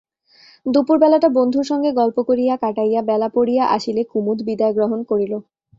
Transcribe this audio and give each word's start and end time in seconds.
দুপুরবেলাটা 0.65 1.29
বন্ধুর 1.29 1.65
সঙ্গে 1.65 1.89
গল্প 1.91 2.17
করিয়া 2.29 2.53
কাটাইয়া 2.57 3.01
বেলা 3.01 3.27
পড়িয়া 3.29 3.63
আসিলে 3.75 4.01
কুমুদ 4.11 4.39
বিদায় 4.47 4.73
গ্রহণ 4.73 4.99
করিল। 5.03 5.33